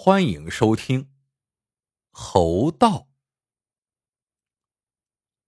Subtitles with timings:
[0.00, 1.02] 欢迎收听
[2.12, 2.88] 《侯道》。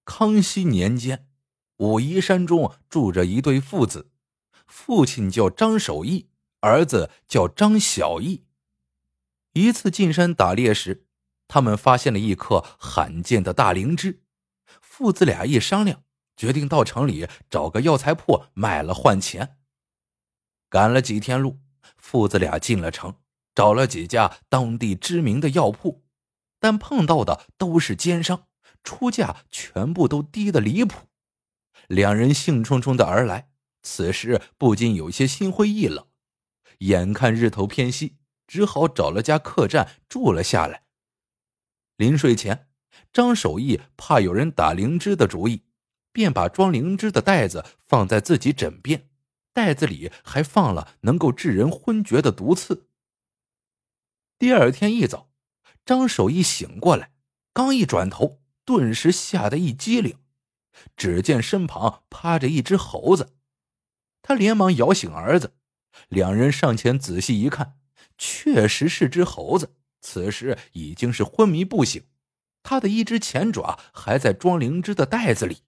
[0.04, 1.28] 康熙年间，
[1.76, 4.10] 武夷山中住着一对父子，
[4.66, 6.30] 父亲叫张守义，
[6.62, 8.44] 儿子叫张小义。
[9.52, 11.06] 一次进山打猎时，
[11.46, 14.24] 他们发现了一颗罕见的大灵芝，
[14.82, 16.02] 父子俩一商量，
[16.36, 19.58] 决定到城里找个药材铺卖了换钱。
[20.68, 21.60] 赶了几天路，
[21.96, 23.14] 父子俩进了城。
[23.60, 26.02] 找了几家当地知名的药铺，
[26.58, 28.46] 但碰到的都是奸商，
[28.82, 31.08] 出价全部都低的离谱。
[31.86, 33.50] 两人兴冲冲的而来，
[33.82, 36.06] 此时不禁有些心灰意冷。
[36.78, 40.84] 眼看日头偏西，只好找了家客栈住了下来。
[41.98, 42.68] 临睡前，
[43.12, 45.64] 张守义怕有人打灵芝的主意，
[46.14, 49.10] 便把装灵芝的袋子放在自己枕边，
[49.52, 52.86] 袋子里还放了能够致人昏厥的毒刺。
[54.40, 55.28] 第二天一早，
[55.84, 57.12] 张守义醒过来，
[57.52, 60.16] 刚一转头，顿时吓得一激灵。
[60.96, 63.34] 只见身旁趴着一只猴子，
[64.22, 65.58] 他连忙摇醒儿子，
[66.08, 67.78] 两人上前仔细一看，
[68.16, 72.06] 确实是只猴子，此时已经是昏迷不醒，
[72.62, 75.64] 他的一只前爪还在装灵芝的袋子里。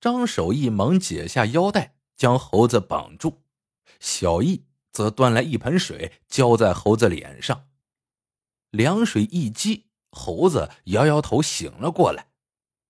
[0.00, 3.42] 张守义忙解下腰带，将猴子绑住，
[4.00, 4.64] 小义。
[4.92, 7.68] 则端来一盆水，浇在猴子脸上，
[8.70, 12.28] 凉水一激，猴子摇摇头醒了过来。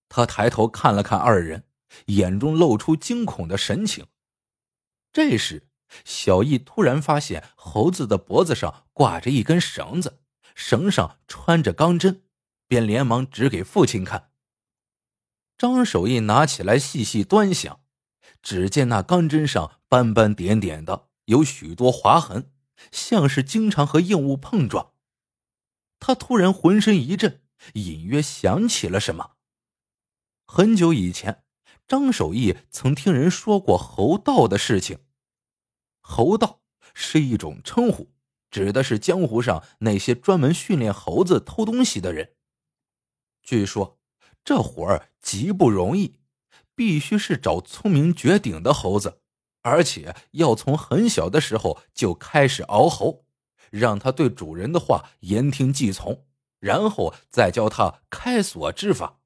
[0.09, 1.65] 他抬头看了看二人，
[2.07, 4.07] 眼中露出惊恐的神情。
[5.13, 5.69] 这时，
[6.05, 10.21] 小易突然发现猴子的脖子上挂着一根绳子，
[10.55, 12.25] 绳上穿着钢针，
[12.67, 14.31] 便连忙指给父亲看。
[15.57, 17.81] 张守义拿起来细细端详，
[18.43, 21.11] 只见那钢针上斑斑点点的。
[21.27, 22.53] 有许多划痕，
[22.91, 24.93] 像是经常和硬物碰撞。
[25.99, 27.43] 他突然浑身一震，
[27.75, 29.37] 隐约想起了什么。
[30.45, 31.45] 很久以前，
[31.87, 34.99] 张守义曾听人说过猴道的事情。
[36.01, 36.61] 猴道
[36.93, 38.13] 是一种称呼，
[38.51, 42.35] 指的是江湖上那些专门训练猴子偷东西的人。
[43.43, 44.01] 据说
[44.45, 46.19] 这活儿极不容易，
[46.75, 49.22] 必须是找聪明绝顶的猴子。
[49.63, 53.25] 而且要从很小的时候就开始熬猴，
[53.71, 56.27] 让他对主人的话言听计从，
[56.59, 59.21] 然后再教他开锁之法。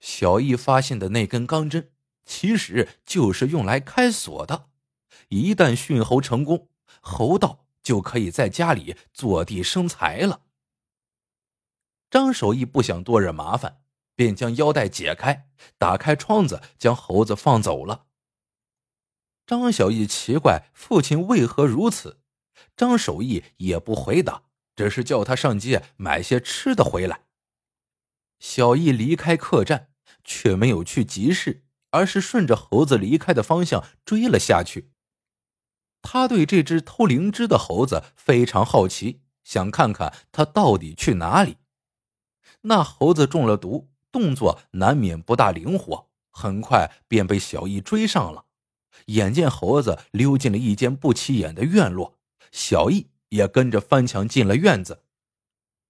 [0.00, 1.92] 小易发现的那根钢针，
[2.24, 4.70] 其实就是用来开锁的。
[5.28, 6.68] 一旦驯猴成功，
[7.00, 10.40] 猴道就可以在家里坐地生财了。
[12.10, 13.82] 张守义不想多惹麻烦，
[14.14, 18.03] 便将腰带解开，打开窗子，将猴子放走了。
[19.46, 22.20] 张小义奇怪父亲为何如此，
[22.76, 24.44] 张守义也不回答，
[24.74, 27.24] 只是叫他上街买些吃的回来。
[28.38, 29.88] 小义离开客栈，
[30.24, 34.90] 却没有去集市，而是顺着猴子离开的方向追了下去。
[36.02, 41.56] 他对这只偷灵芝的猴子非常好奇，想看看它到底去哪里。
[42.62, 48.46] 那猴子中了毒，动作难免不大灵活，很快便被小义追上了。
[49.06, 52.18] 眼见猴子溜进了一间不起眼的院落，
[52.52, 55.02] 小易也跟着翻墙进了院子。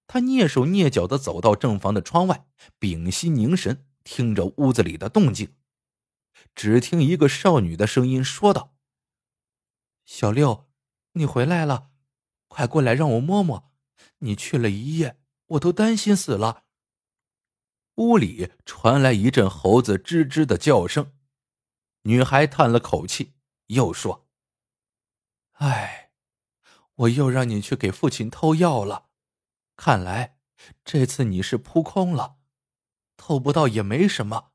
[0.07, 2.45] 他蹑手蹑脚的走到正房的窗外，
[2.79, 5.55] 屏息凝神，听着屋子里的动静。
[6.53, 8.75] 只听一个少女的声音说道
[10.05, 10.67] ：“小六，
[11.13, 11.89] 你回来了，
[12.47, 13.71] 快过来让我摸摸。
[14.19, 15.17] 你去了一夜，
[15.47, 16.65] 我都担心死了。”
[17.95, 21.13] 屋里传来一阵猴子吱吱的叫声。
[22.07, 23.33] 女孩叹了口气，
[23.67, 24.27] 又说
[25.57, 26.11] ：“哎，
[26.93, 29.07] 我又让你去给父亲偷药了，
[29.75, 30.37] 看来
[30.83, 32.37] 这次你是扑空了。
[33.17, 34.51] 偷不到也没什么，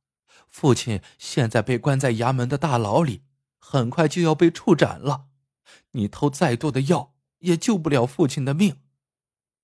[0.49, 3.25] 父亲现在被关在衙门的大牢里，
[3.59, 5.31] 很快就要被处斩了。
[5.91, 8.81] 你偷再多的药也救不了父亲的命。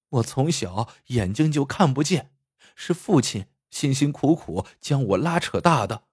[0.09, 2.35] 我从小眼睛就看不见，
[2.75, 6.09] 是父亲辛辛苦苦将我拉扯大的，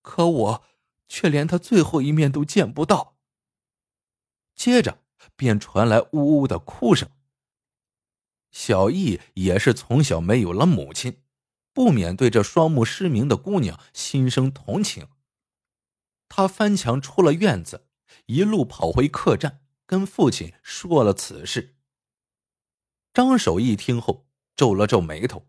[0.00, 0.62] 可我……”
[1.08, 3.16] 却连他最后一面都见不到。
[4.54, 5.02] 接着
[5.36, 7.08] 便传来呜呜的哭声。
[8.50, 11.22] 小易也是从小没有了母亲，
[11.72, 15.08] 不免对这双目失明的姑娘心生同情。
[16.28, 17.86] 他翻墙出了院子，
[18.26, 21.76] 一路跑回客栈，跟父亲说了此事。
[23.12, 24.26] 张守义听后
[24.56, 25.46] 皱了皱眉头，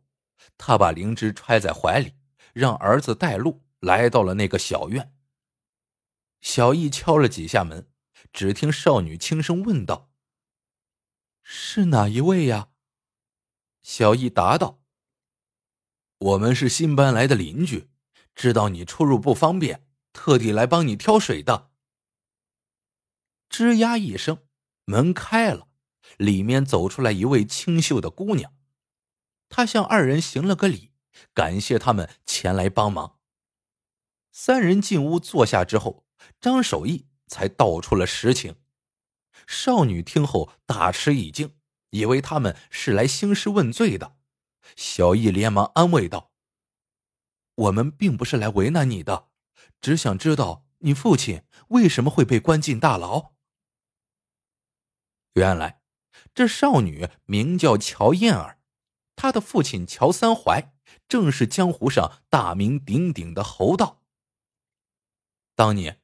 [0.57, 2.13] 他把灵芝揣在怀里，
[2.53, 5.13] 让儿子带路，来到了那个小院。
[6.41, 7.89] 小易敲了几下门，
[8.31, 10.09] 只听少女轻声问道
[11.43, 12.69] ：“是哪一位呀？
[13.81, 14.81] 小易答道
[16.19, 17.89] ：“我们是新搬来的邻居，
[18.35, 21.71] 知道你出入不方便，特地来帮你挑水的。”
[23.49, 24.45] 吱呀一声，
[24.85, 25.67] 门开了，
[26.17, 28.53] 里面走出来一位清秀的姑娘。
[29.49, 30.91] 她向二人行了个礼，
[31.33, 33.17] 感谢他们前来帮忙。
[34.31, 36.05] 三人进屋坐下之后，
[36.39, 38.55] 张守义才道出了实情。
[39.47, 41.55] 少女听后大吃一惊，
[41.89, 44.17] 以为他们是来兴师问罪的。
[44.75, 46.31] 小易连忙安慰道
[47.55, 49.29] ：“我们并不是来为难你的，
[49.81, 53.33] 只想知道你父亲为什么会被关进大牢。”
[55.33, 55.81] 原来，
[56.33, 58.59] 这少女名叫乔燕儿，
[59.15, 60.73] 她的父亲乔三槐
[61.07, 64.03] 正是江湖上大名鼎鼎的侯道。
[65.55, 65.98] 当年，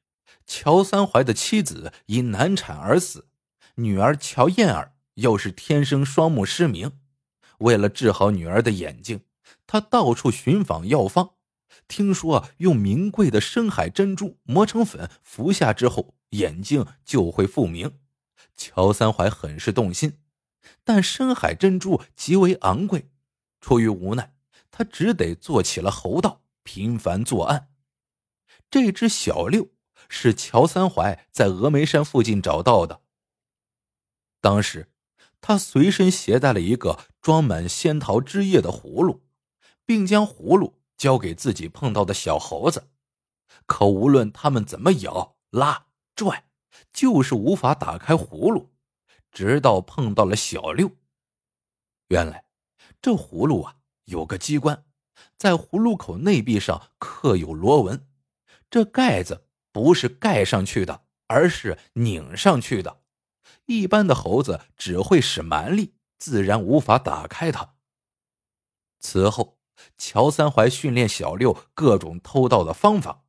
[0.46, 3.28] 乔三槐的妻子因难产而死，
[3.76, 6.92] 女儿乔燕儿又是天生双目失明。
[7.58, 9.22] 为了治好女儿的眼睛，
[9.66, 11.30] 他到处寻访药方，
[11.88, 17.98] 听说用名贵的深海珍珠磨成粉服下之后，眼睛就会复明。
[18.56, 20.18] 乔三槐很是动心，
[20.84, 23.10] 但深海珍珠极为昂贵，
[23.60, 24.34] 出于无奈，
[24.70, 27.68] 他只得做起了猴道，频繁作案。
[28.70, 29.70] 这只小六
[30.08, 33.00] 是乔三槐在峨眉山附近找到的。
[34.40, 34.88] 当时，
[35.40, 39.22] 他随身携带了一个装满仙桃汁液的葫芦，
[39.84, 42.88] 并将葫芦交给自己碰到的小猴子。
[43.66, 46.44] 可无论他们怎么咬、拉、拽，
[46.92, 48.72] 就是无法打开葫芦。
[49.32, 50.92] 直到碰到了小六，
[52.08, 52.46] 原来
[53.02, 54.86] 这葫芦啊有个机关，
[55.36, 58.08] 在葫芦口内壁上刻有螺纹。
[58.70, 59.45] 这盖子
[59.76, 63.02] 不是盖上去的，而是拧上去的。
[63.66, 67.74] 一般的猴子只会使蛮力，自然无法打开它。
[69.00, 69.58] 此后，
[69.98, 73.26] 乔三槐训练小六各种偷盗的方法。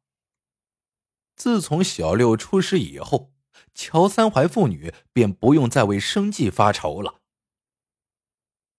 [1.36, 3.34] 自从小六出师以后，
[3.76, 7.16] 乔三槐父女便不用再为生计发愁了。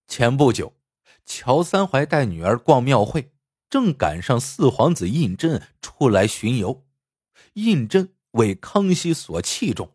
[0.07, 0.79] 前不久，
[1.27, 3.35] 乔三槐带女儿逛庙会。
[3.69, 6.88] 正赶上四皇子胤禛出来巡游，
[7.55, 9.93] 胤禛为康熙所器重，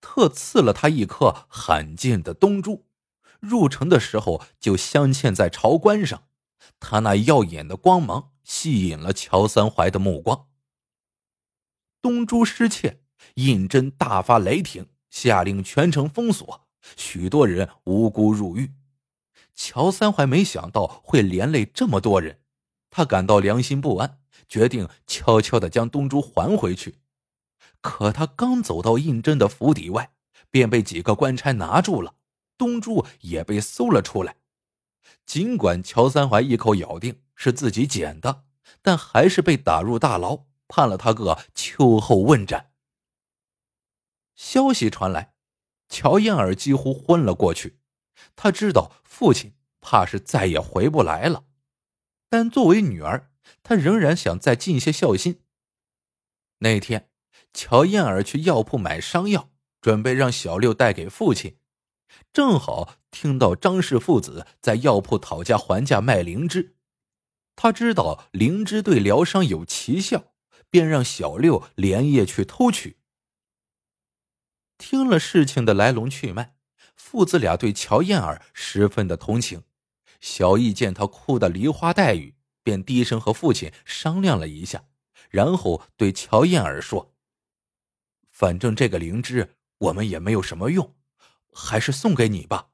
[0.00, 2.86] 特赐了他一颗罕见的东珠。
[3.40, 6.24] 入城的时候就镶嵌在朝冠上，
[6.80, 10.48] 他那耀眼的光芒吸引了乔三槐的目光。
[12.00, 13.00] 东珠失窃，
[13.34, 16.66] 胤禛大发雷霆，下令全城封锁，
[16.96, 18.72] 许多人无辜入狱。
[19.54, 22.40] 乔三槐没想到会连累这么多人。
[22.90, 26.98] 他感到良心不安，决定悄悄的将东珠还回去。
[27.80, 30.12] 可他刚走到胤禛的府邸外，
[30.50, 32.14] 便被几个官差拿住了，
[32.58, 34.36] 东珠也被搜了出来。
[35.24, 38.44] 尽管乔三槐一口咬定是自己捡的，
[38.82, 42.72] 但还是被打入大牢，判了他个秋后问斩。
[44.34, 45.34] 消息传来，
[45.88, 47.78] 乔燕儿几乎昏了过去。
[48.34, 51.44] 他知道父亲怕是再也回不来了。
[52.28, 53.30] 但作为女儿，
[53.62, 55.42] 他仍然想再尽些孝心。
[56.58, 57.10] 那天，
[57.52, 59.50] 乔燕儿去药铺买伤药，
[59.80, 61.58] 准备让小六带给父亲。
[62.32, 66.76] 正好听到张氏父子在药铺讨价还价卖灵芝，
[67.56, 70.34] 他知道灵芝对疗伤有奇效，
[70.70, 72.98] 便让小六连夜去偷取。
[74.78, 76.56] 听了事情的来龙去脉，
[76.94, 79.64] 父子俩对乔燕儿十分的同情。
[80.20, 82.35] 小易见他哭得梨花带雨，
[82.66, 84.86] 便低声和父亲商量了一下，
[85.30, 87.14] 然后对乔燕儿说
[88.28, 90.96] ：“反正这个灵芝我们也没有什么用，
[91.52, 92.70] 还是送给你吧。”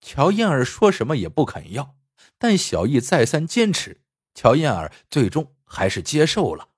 [0.00, 1.96] 乔燕儿说什么也不肯要，
[2.38, 4.00] 但小易再三坚持，
[4.32, 6.68] 乔燕儿最终还是接受了。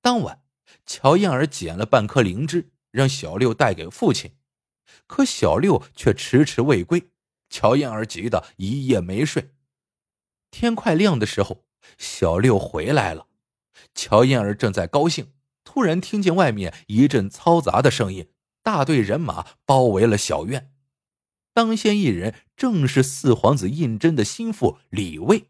[0.00, 0.44] 当晚，
[0.86, 4.36] 乔燕儿捡了半颗灵芝，让小六带给父亲，
[5.08, 7.10] 可小六却迟迟未归。
[7.48, 9.50] 乔燕儿急得一夜没睡。
[10.50, 11.64] 天快亮的时候，
[11.98, 13.26] 小六回来了。
[13.94, 15.32] 乔燕儿正在高兴，
[15.64, 18.30] 突然听见外面一阵嘈杂的声音，
[18.62, 20.72] 大队人马包围了小院。
[21.52, 25.46] 当先一人正是四皇子胤禛的心腹李卫。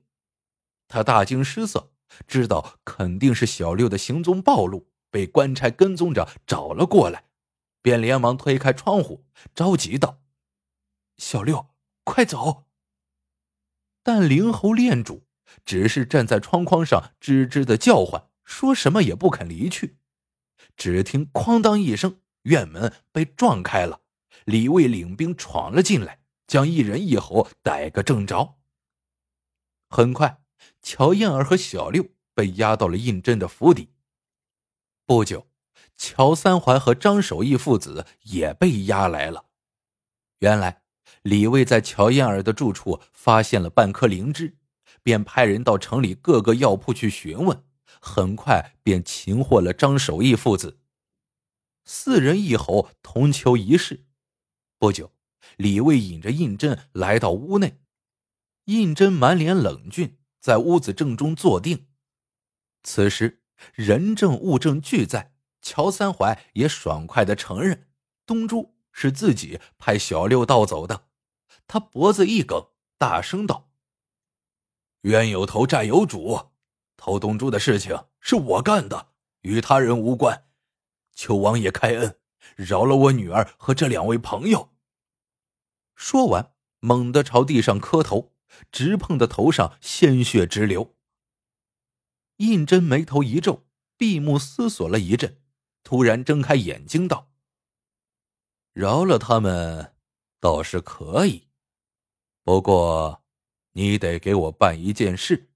[0.89, 1.93] 他大惊失色，
[2.27, 7.25] 知道肯定是小六的行踪暴露，被官差跟踪着找了过来，
[7.83, 10.21] 便连忙推开窗户，着急道
[11.19, 11.67] ：“小六。”
[12.03, 12.65] 快走！
[14.03, 15.27] 但灵猴恋主
[15.65, 19.99] 只是站在窗框上吱吱的叫唤，说什么也不肯离去。
[20.77, 24.01] 只听“哐当”一声，院门被撞开了，
[24.45, 28.57] 李卫领兵闯了进来，将一人一猴逮个正着。
[29.89, 30.43] 很快，
[30.81, 33.93] 乔燕儿和小六被押到了胤禛的府邸。
[35.05, 35.49] 不久，
[35.97, 39.47] 乔三槐和张守义父子也被押来了。
[40.39, 40.80] 原来，
[41.23, 44.57] 李卫在乔燕儿的住处发现了半颗灵芝，
[45.03, 47.65] 便派人到城里各个药铺去询问，
[48.01, 50.81] 很快便擒获了张守义父子。
[51.85, 54.07] 四人一猴同囚一室。
[54.79, 55.13] 不久，
[55.57, 57.81] 李卫引着胤禛来到屋内。
[58.67, 61.87] 胤禛满脸冷峻，在屋子正中坐定。
[62.83, 63.43] 此时
[63.75, 67.89] 人证物证俱在，乔三怀也爽快的承认
[68.25, 71.07] 东珠是自己派小六盗走的。
[71.67, 72.69] 他脖子一梗，
[72.99, 73.71] 大声道
[75.03, 76.51] ：“冤有头债有主，
[76.97, 79.09] 偷东珠的事情是我干的，
[79.43, 80.47] 与他人无关。
[81.15, 82.19] 求王爷开恩，
[82.57, 84.73] 饶了我女儿和这两位朋友。”
[85.95, 88.33] 说完，猛地朝地上磕头。
[88.73, 90.97] 直碰的头上鲜血直流。
[92.39, 93.65] 胤禛眉头一皱，
[93.97, 95.41] 闭目思索了一阵，
[95.85, 97.30] 突然睁开眼睛道
[98.73, 99.95] ：“饶了他们，
[100.39, 101.49] 倒是可以。
[102.45, 103.23] 不过，
[103.73, 105.51] 你得给我办一件事。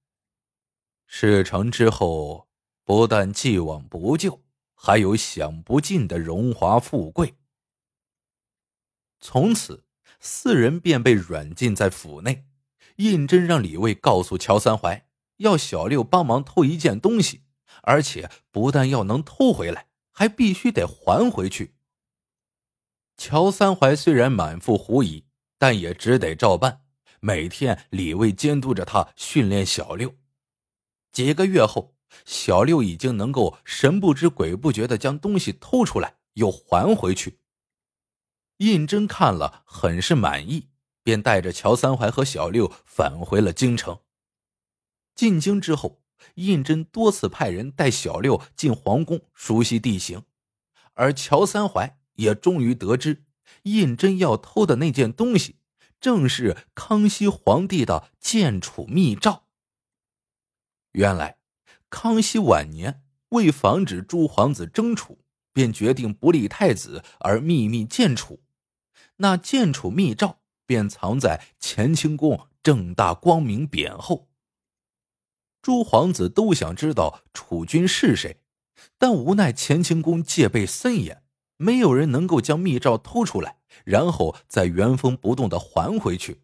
[1.07, 2.49] 事成之后，
[2.85, 4.43] 不但既往不咎，
[4.75, 7.37] 还有享不尽的荣华富贵。”
[9.21, 9.85] 从此，
[10.19, 12.47] 四人便被软禁在府内。
[12.97, 15.07] 胤禛让李卫告诉乔三怀，
[15.39, 17.43] 要小六帮忙偷一件东西，
[17.83, 21.74] 而且不但要能偷回来，还必须得还回去。
[23.17, 25.25] 乔三怀虽然满腹狐疑，
[25.59, 26.83] 但也只得照办。
[27.21, 30.15] 每天李卫监督着他训练小六。
[31.13, 31.95] 几个月后，
[32.25, 37.39] 小六已经能够神不知鬼不觉的将东西偷出来又还回去。
[38.59, 40.71] 胤禛看了，很是满意。
[41.05, 44.01] 便带着乔三怀和小六返回了京城。
[45.15, 46.01] 进京之后，
[46.37, 50.23] 胤禛多次派人带小六进皇宫熟悉地形，
[50.95, 53.25] 而乔三怀也终于得知，
[53.63, 55.57] 胤禛要偷的那件东西，
[56.01, 59.45] 正是康熙皇帝的建储密诏。
[60.93, 61.39] 原来，
[61.91, 68.43] 康熙晚年为防止诸皇子争储，便决定不立太子而秘密建储。
[69.17, 70.41] 那建储密诏。
[70.67, 74.31] 便藏在乾清宫正大光明匾后。
[75.61, 78.41] 诸皇子都想知道储君是谁，
[78.97, 81.23] 但无奈乾清宫戒备森严，
[81.57, 86.43] 没有人能够将密诏偷出来，然后再原封不动的还回去。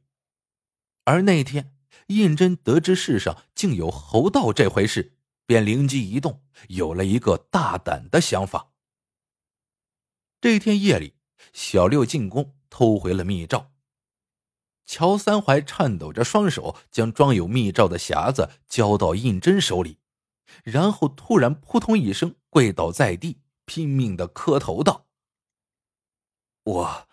[1.04, 1.74] 而那天，
[2.08, 8.72] 胤禛得知世上竟有猴道这回事，便灵机一动，有了一个大胆的想法。
[10.40, 11.14] 这天夜里，
[11.52, 13.72] 小六进宫偷回了密诏。
[14.86, 19.98] 乔三怀颤抖着双手，将装有密诏的匣子交到胤禛手里，
[20.64, 23.40] 然后突然扑通一声跪倒在地，
[23.70, 25.06] 拼命的磕头道
[26.64, 27.08] ：“我，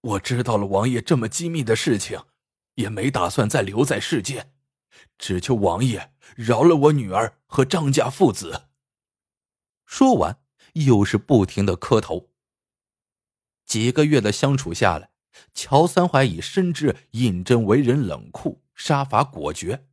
[0.00, 2.22] 我知道了王爷这么机密的事情，
[2.76, 4.52] 也没打算再留在世间，
[5.18, 8.68] 只求王爷饶了我女儿和张家父子。”
[9.84, 10.40] 说完，
[10.74, 12.30] 又是不停的磕头。
[13.66, 15.10] 几个月的相处下来。
[15.52, 19.88] 乔三怀已深知胤禛为人冷酷、杀伐果决，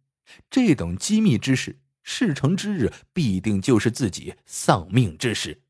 [0.52, 5.64] 这等机密之事，事成之日必定就是自己丧命之时。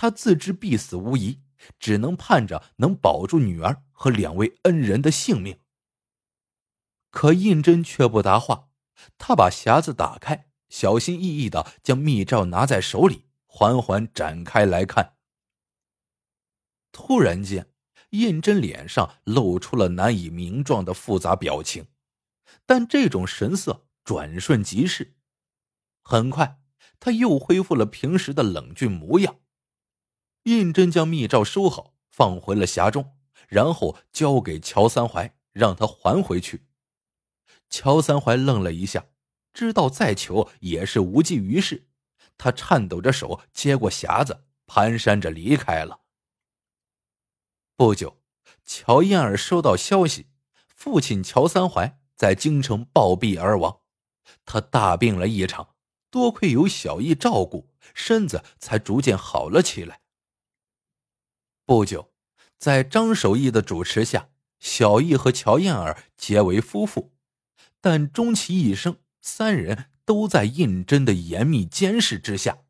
[0.00, 1.42] 他自知必死无疑，
[1.78, 5.58] 只能盼着能保住女儿和两位恩人的性命。
[7.10, 8.70] 可胤禛却不答话，
[9.18, 15.18] 他把匣子打开，小心翼翼的将密诏拿在手里，缓缓展开来看。
[16.90, 17.66] 突然间。
[18.12, 21.88] 胤禛脸上露出了难以名状的复杂表情，
[22.64, 25.14] 但这种神色转瞬即逝。
[26.00, 26.58] 很快，
[26.98, 29.36] 他又恢复了平时的冷峻模样。
[30.44, 33.16] 胤禛将密诏收好，放回了匣中，
[33.48, 36.66] 然后交给乔三怀，让他还回去。
[37.68, 39.06] 乔三怀愣了一下，
[39.52, 41.88] 知道再求也是无济于事，
[42.38, 46.00] 他颤抖着手接过匣子，蹒跚着离开了。
[47.76, 48.20] 不久，
[48.64, 50.28] 乔燕儿收到消息，
[50.66, 53.80] 父亲乔三怀在京城暴毙而亡。
[54.44, 55.74] 他大病了一场，
[56.10, 59.99] 多亏有小义照顾，身子才逐渐好了起来。
[61.70, 62.10] 不久，
[62.58, 67.12] 在张守义的主持下，小义和乔燕儿结为夫妇，
[67.80, 72.64] 但终其一生，三人都在胤禛的严密监视之下。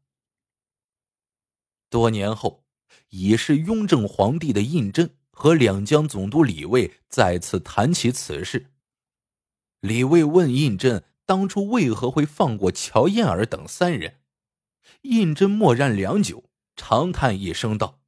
[1.88, 2.62] 多年后。
[3.08, 8.70] 已是雍正皇帝的胤禛和两江总督李卫再次谈起此事。
[9.80, 14.20] 李卫问胤禛当初为何会放过乔燕儿等三人，
[15.02, 16.44] 胤禛默然良久，
[16.76, 17.99] 长叹一声道：“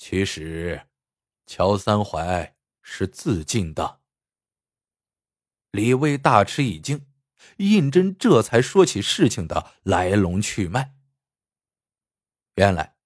[0.00, 0.86] 其实，
[1.46, 4.00] 乔三槐是自尽的。”
[5.72, 7.06] 李卫大吃一惊，
[7.58, 10.94] 胤禛这才说起事情的来龙去脉。
[12.54, 12.96] 原来，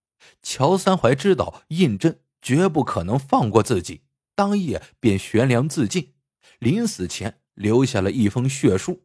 [0.40, 4.04] 乔三槐知道胤禛绝不可能放过自己，
[4.36, 6.14] 当夜便悬梁自尽。
[6.60, 9.04] 临死前留下了一封血书，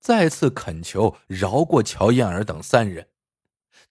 [0.00, 3.10] 再次恳求饶过乔燕儿等三人。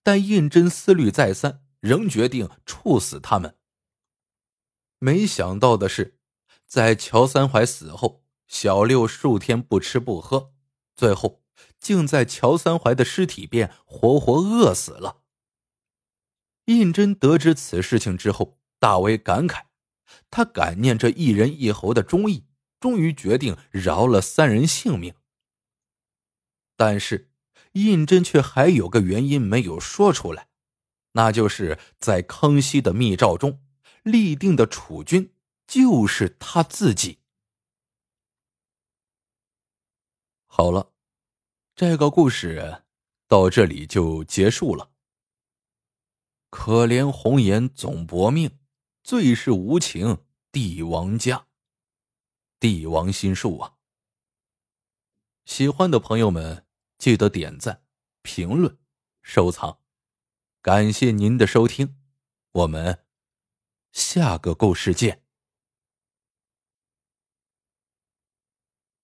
[0.03, 3.57] 但胤禛思虑再三，仍决定处死他们。
[4.99, 6.17] 没想到的是，
[6.65, 10.53] 在乔三槐死后，小六数天不吃不喝，
[10.95, 11.43] 最后
[11.79, 15.21] 竟在乔三槐的尸体边活活饿死了。
[16.65, 19.65] 胤禛得知此事情之后，大为感慨，
[20.31, 22.45] 他感念这一人一猴的忠义，
[22.79, 25.13] 终于决定饶了三人性命。
[26.75, 27.29] 但是，
[27.73, 30.47] 胤禛却还有个原因没有说出来，
[31.17, 33.61] 那就是在康熙的密诏中
[34.03, 35.33] 立定的储君
[35.65, 37.19] 就是他自己。
[40.45, 40.91] 好了，
[41.73, 42.83] 这个故事
[43.29, 44.91] 到这里就结束了。
[46.49, 48.59] 可怜红颜总薄命，
[49.01, 50.17] 最是无情
[50.51, 51.47] 帝王家。
[52.59, 53.75] 帝王心术啊！
[55.45, 56.65] 喜欢的朋友们
[56.97, 57.83] 记得点赞、
[58.21, 58.77] 评论、
[59.21, 59.79] 收藏，
[60.65, 61.95] 感谢您的收听，
[62.51, 63.01] 我们
[63.91, 65.24] 下个故事见。